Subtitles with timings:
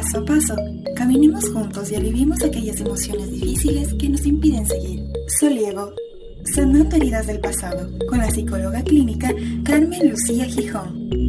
[0.00, 0.56] paso a paso.
[0.96, 5.04] Caminemos juntos y aliviemos aquellas emociones difíciles que nos impiden seguir.
[5.38, 5.92] Soliego,
[6.54, 9.30] sanando heridas del pasado, con la psicóloga clínica
[9.62, 11.19] Carmen Lucía Gijón.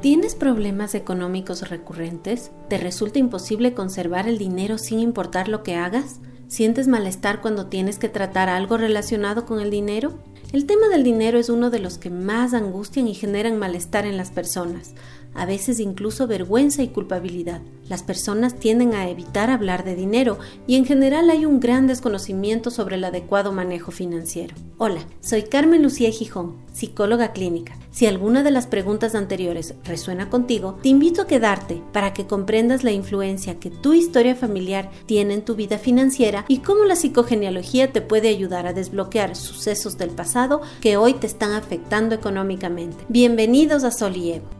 [0.00, 2.52] ¿Tienes problemas económicos recurrentes?
[2.70, 6.20] ¿Te resulta imposible conservar el dinero sin importar lo que hagas?
[6.48, 10.14] ¿Sientes malestar cuando tienes que tratar algo relacionado con el dinero?
[10.54, 14.16] El tema del dinero es uno de los que más angustian y generan malestar en
[14.16, 14.94] las personas,
[15.34, 17.60] a veces incluso vergüenza y culpabilidad.
[17.88, 22.70] Las personas tienden a evitar hablar de dinero y en general hay un gran desconocimiento
[22.70, 24.54] sobre el adecuado manejo financiero.
[24.78, 27.76] Hola, soy Carmen Lucía Gijón, psicóloga clínica.
[27.90, 32.84] Si alguna de las preguntas anteriores resuena contigo, te invito a quedarte para que comprendas
[32.84, 37.92] la influencia que tu historia familiar tiene en tu vida financiera y cómo la psicogenealogía
[37.92, 43.04] te puede ayudar a desbloquear sucesos del pasado que hoy te están afectando económicamente.
[43.08, 44.59] Bienvenidos a Sol y Evo.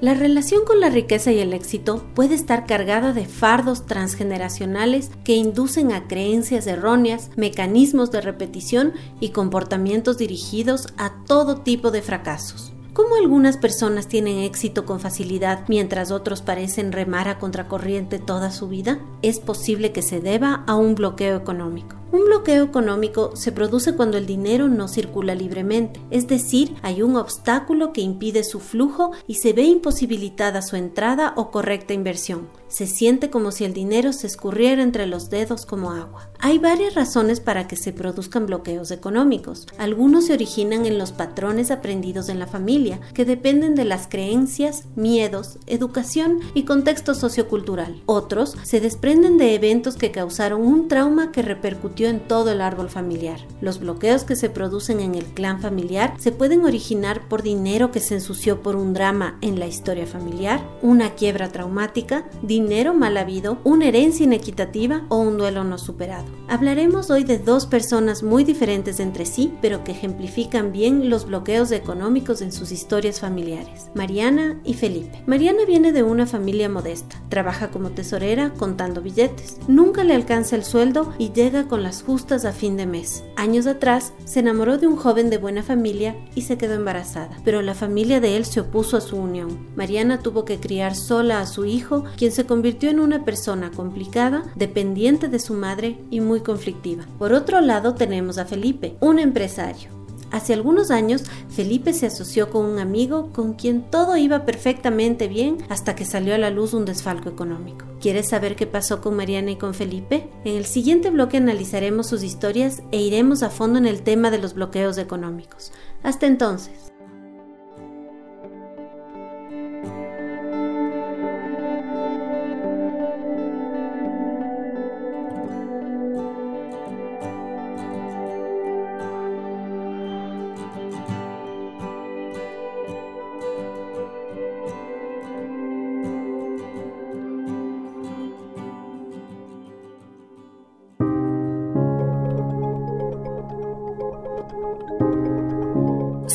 [0.00, 5.34] La relación con la riqueza y el éxito puede estar cargada de fardos transgeneracionales que
[5.34, 12.72] inducen a creencias erróneas, mecanismos de repetición y comportamientos dirigidos a todo tipo de fracasos.
[12.92, 18.68] ¿Cómo algunas personas tienen éxito con facilidad mientras otros parecen remar a contracorriente toda su
[18.68, 19.00] vida?
[19.22, 21.97] Es posible que se deba a un bloqueo económico.
[22.18, 27.14] Un bloqueo económico se produce cuando el dinero no circula libremente, es decir, hay un
[27.14, 32.48] obstáculo que impide su flujo y se ve imposibilitada su entrada o correcta inversión.
[32.68, 36.30] Se siente como si el dinero se escurriera entre los dedos como agua.
[36.38, 39.66] Hay varias razones para que se produzcan bloqueos económicos.
[39.78, 44.84] Algunos se originan en los patrones aprendidos en la familia, que dependen de las creencias,
[44.94, 48.02] miedos, educación y contexto sociocultural.
[48.06, 52.88] Otros se desprenden de eventos que causaron un trauma que repercutió en todo el árbol
[52.88, 53.40] familiar.
[53.60, 58.00] Los bloqueos que se producen en el clan familiar se pueden originar por dinero que
[58.00, 62.28] se ensució por un drama en la historia familiar, una quiebra traumática,
[62.62, 66.26] dinero mal habido, una herencia inequitativa o un duelo no superado.
[66.48, 71.70] Hablaremos hoy de dos personas muy diferentes entre sí, pero que ejemplifican bien los bloqueos
[71.72, 75.22] económicos en sus historias familiares, Mariana y Felipe.
[75.26, 80.64] Mariana viene de una familia modesta, trabaja como tesorera contando billetes, nunca le alcanza el
[80.64, 83.24] sueldo y llega con la justas a fin de mes.
[83.38, 87.62] Años atrás, se enamoró de un joven de buena familia y se quedó embarazada, pero
[87.62, 89.64] la familia de él se opuso a su unión.
[89.76, 94.42] Mariana tuvo que criar sola a su hijo, quien se convirtió en una persona complicada,
[94.56, 97.04] dependiente de su madre y muy conflictiva.
[97.16, 99.97] Por otro lado, tenemos a Felipe, un empresario.
[100.30, 105.58] Hace algunos años, Felipe se asoció con un amigo con quien todo iba perfectamente bien
[105.68, 107.86] hasta que salió a la luz un desfalco económico.
[108.00, 110.28] ¿Quieres saber qué pasó con Mariana y con Felipe?
[110.44, 114.38] En el siguiente bloque analizaremos sus historias e iremos a fondo en el tema de
[114.38, 115.72] los bloqueos económicos.
[116.02, 116.92] Hasta entonces.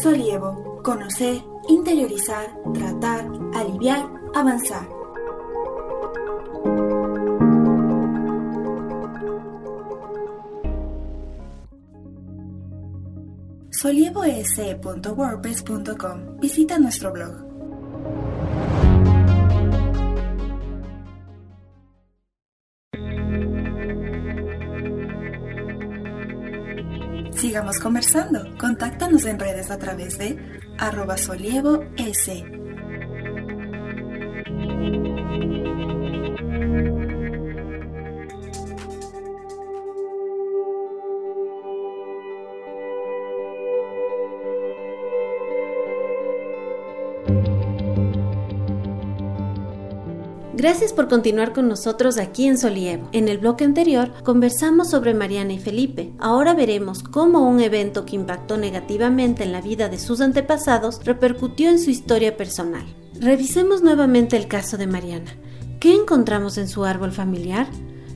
[0.04, 4.86] Solievo, conocer, interiorizar, tratar, aliviar, avanzar.
[13.72, 16.40] solievoes.wordpress.com.
[16.42, 17.53] Visita nuestro blog.
[27.54, 28.58] Sigamos conversando.
[28.58, 30.40] Contáctanos en redes a través de
[30.80, 32.63] arroba solievo s.
[50.56, 53.10] Gracias por continuar con nosotros aquí en Solievo.
[53.12, 56.14] En el bloque anterior conversamos sobre Mariana y Felipe.
[56.20, 61.72] Ahora veremos cómo un evento que impactó negativamente en la vida de sus antepasados repercutió
[61.72, 62.86] en su historia personal.
[63.20, 65.36] Revisemos nuevamente el caso de Mariana.
[65.80, 67.66] ¿Qué encontramos en su árbol familiar?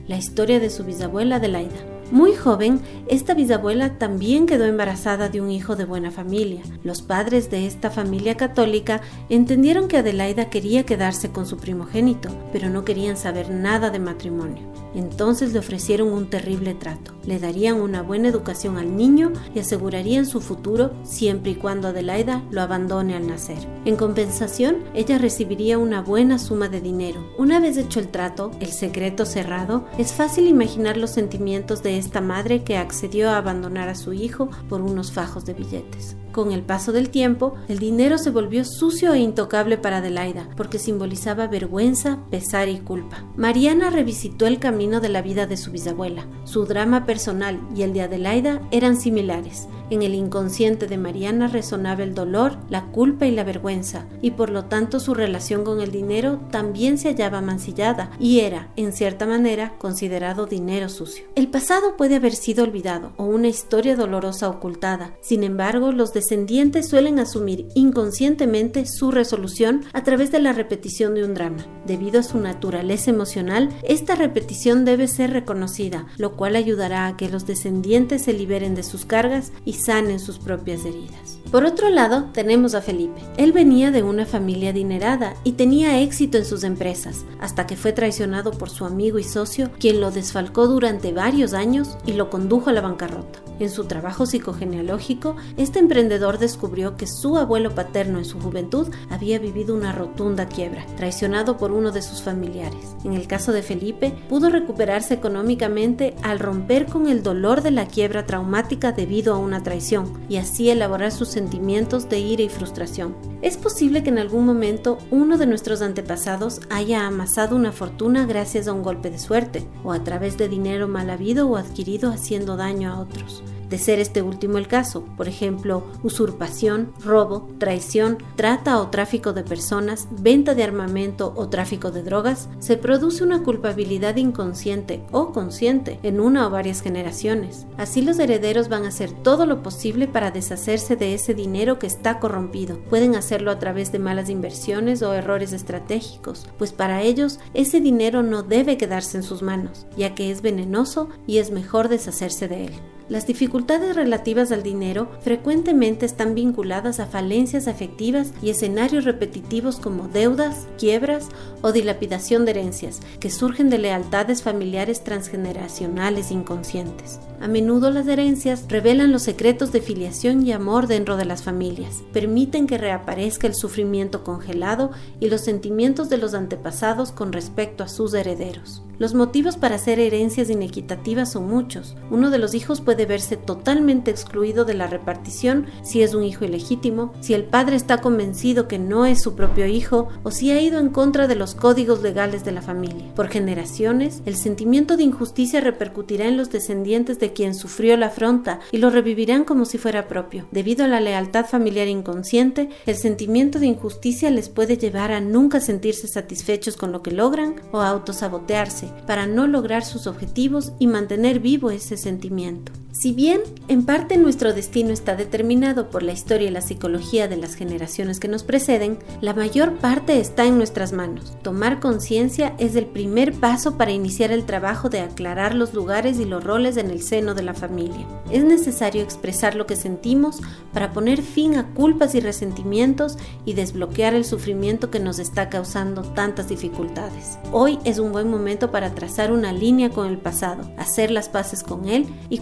[0.06, 1.97] La historia de su bisabuela Adelaida.
[2.10, 6.62] Muy joven, esta bisabuela también quedó embarazada de un hijo de buena familia.
[6.82, 12.70] Los padres de esta familia católica entendieron que Adelaida quería quedarse con su primogénito, pero
[12.70, 14.72] no querían saber nada de matrimonio.
[14.94, 17.12] Entonces le ofrecieron un terrible trato.
[17.26, 22.42] Le darían una buena educación al niño y asegurarían su futuro siempre y cuando Adelaida
[22.50, 23.58] lo abandone al nacer.
[23.84, 27.26] En compensación, ella recibiría una buena suma de dinero.
[27.36, 32.20] Una vez hecho el trato, el secreto cerrado, es fácil imaginar los sentimientos de esta
[32.20, 36.16] madre que accedió a abandonar a su hijo por unos fajos de billetes.
[36.38, 40.78] Con el paso del tiempo, el dinero se volvió sucio e intocable para Adelaida, porque
[40.78, 43.24] simbolizaba vergüenza, pesar y culpa.
[43.36, 46.28] Mariana revisitó el camino de la vida de su bisabuela.
[46.44, 49.66] Su drama personal y el de Adelaida eran similares.
[49.90, 54.50] En el inconsciente de Mariana resonaba el dolor, la culpa y la vergüenza, y por
[54.50, 59.24] lo tanto su relación con el dinero también se hallaba mancillada y era, en cierta
[59.24, 61.24] manera, considerado dinero sucio.
[61.34, 65.14] El pasado puede haber sido olvidado o una historia dolorosa ocultada.
[65.22, 71.24] Sin embargo, los descendientes suelen asumir inconscientemente su resolución a través de la repetición de
[71.24, 71.64] un drama.
[71.86, 77.30] Debido a su naturaleza emocional, esta repetición debe ser reconocida, lo cual ayudará a que
[77.30, 81.38] los descendientes se liberen de sus cargas y sanen sus propias heridas.
[81.50, 83.22] Por otro lado, tenemos a Felipe.
[83.38, 87.92] Él venía de una familia adinerada y tenía éxito en sus empresas, hasta que fue
[87.92, 92.68] traicionado por su amigo y socio, quien lo desfalcó durante varios años y lo condujo
[92.68, 93.47] a la bancarrota.
[93.60, 99.40] En su trabajo psicogenealógico, este emprendedor descubrió que su abuelo paterno en su juventud había
[99.40, 102.96] vivido una rotunda quiebra, traicionado por uno de sus familiares.
[103.04, 107.86] En el caso de Felipe, pudo recuperarse económicamente al romper con el dolor de la
[107.86, 113.16] quiebra traumática debido a una traición y así elaborar sus sentimientos de ira y frustración.
[113.42, 118.68] Es posible que en algún momento uno de nuestros antepasados haya amasado una fortuna gracias
[118.68, 122.56] a un golpe de suerte o a través de dinero mal habido o adquirido haciendo
[122.56, 128.80] daño a otros de ser este último el caso, por ejemplo, usurpación, robo, traición, trata
[128.80, 134.16] o tráfico de personas, venta de armamento o tráfico de drogas, se produce una culpabilidad
[134.16, 137.66] inconsciente o consciente en una o varias generaciones.
[137.76, 141.86] Así los herederos van a hacer todo lo posible para deshacerse de ese dinero que
[141.86, 142.78] está corrompido.
[142.88, 148.22] Pueden hacerlo a través de malas inversiones o errores estratégicos, pues para ellos ese dinero
[148.22, 152.66] no debe quedarse en sus manos, ya que es venenoso y es mejor deshacerse de
[152.66, 152.72] él.
[153.08, 160.08] Las dificultades relativas al dinero frecuentemente están vinculadas a falencias afectivas y escenarios repetitivos como
[160.08, 161.28] deudas, quiebras
[161.62, 167.18] o dilapidación de herencias, que surgen de lealtades familiares transgeneracionales inconscientes.
[167.40, 172.02] A menudo las herencias revelan los secretos de filiación y amor dentro de las familias,
[172.12, 177.88] permiten que reaparezca el sufrimiento congelado y los sentimientos de los antepasados con respecto a
[177.88, 178.82] sus herederos.
[178.98, 181.94] Los motivos para hacer herencias inequitativas son muchos.
[182.10, 186.44] Uno de los hijos puede verse totalmente excluido de la repartición si es un hijo
[186.44, 190.60] ilegítimo, si el padre está convencido que no es su propio hijo o si ha
[190.60, 193.14] ido en contra de los códigos legales de la familia.
[193.14, 198.58] Por generaciones, el sentimiento de injusticia repercutirá en los descendientes de quien sufrió la afronta
[198.72, 200.48] y lo revivirán como si fuera propio.
[200.50, 205.60] Debido a la lealtad familiar inconsciente, el sentimiento de injusticia les puede llevar a nunca
[205.60, 210.86] sentirse satisfechos con lo que logran o a autosabotearse para no lograr sus objetivos y
[210.86, 212.72] mantener vivo ese sentimiento.
[212.98, 217.36] Si bien en parte nuestro destino está determinado por la historia y la psicología de
[217.36, 221.32] las generaciones que nos preceden, la mayor parte está en nuestras manos.
[221.42, 226.24] Tomar conciencia es el primer paso para iniciar el trabajo de aclarar los lugares y
[226.24, 228.04] los roles en el seno de la familia.
[228.32, 230.40] Es necesario expresar lo que sentimos
[230.72, 236.02] para poner fin a culpas y resentimientos y desbloquear el sufrimiento que nos está causando
[236.02, 237.38] tantas dificultades.
[237.52, 241.62] Hoy es un buen momento para trazar una línea con el pasado, hacer las paces
[241.62, 242.38] con él y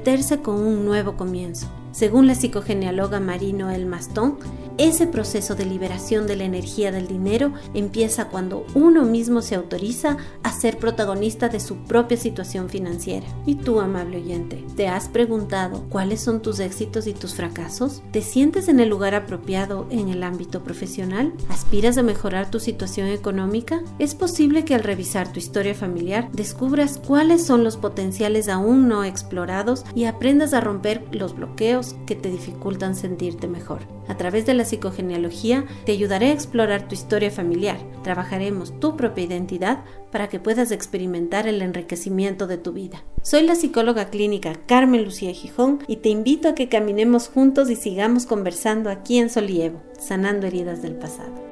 [0.00, 1.79] comprometerse con un nuevo comienzo.
[1.92, 4.38] Según la psicogenealóga Marino El Mastón,
[4.78, 10.16] ese proceso de liberación de la energía del dinero empieza cuando uno mismo se autoriza
[10.42, 13.26] a ser protagonista de su propia situación financiera.
[13.44, 18.02] ¿Y tú, amable oyente, te has preguntado cuáles son tus éxitos y tus fracasos?
[18.10, 21.34] ¿Te sientes en el lugar apropiado en el ámbito profesional?
[21.50, 23.82] ¿Aspiras a mejorar tu situación económica?
[23.98, 29.04] Es posible que al revisar tu historia familiar descubras cuáles son los potenciales aún no
[29.04, 33.80] explorados y aprendas a romper los bloqueos que te dificultan sentirte mejor.
[34.08, 37.78] A través de la psicogenealogía te ayudaré a explorar tu historia familiar.
[38.02, 43.02] Trabajaremos tu propia identidad para que puedas experimentar el enriquecimiento de tu vida.
[43.22, 47.76] Soy la psicóloga clínica Carmen Lucía Gijón y te invito a que caminemos juntos y
[47.76, 51.49] sigamos conversando aquí en Solievo, sanando heridas del pasado.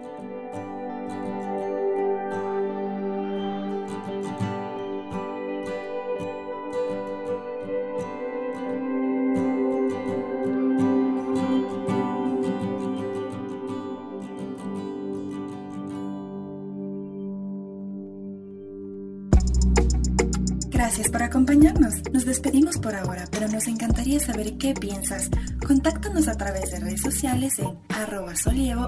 [20.79, 21.95] Gracias por acompañarnos.
[22.13, 25.29] Nos despedimos por ahora, pero nos encantaría saber qué piensas.
[25.67, 28.87] Contáctanos a través de redes sociales en arroba solievos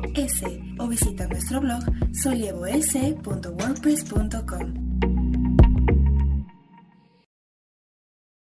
[0.79, 1.83] o visita nuestro blog
[2.13, 4.90] solievos.wordpress.com.